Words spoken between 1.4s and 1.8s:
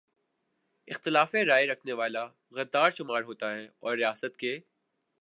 رائے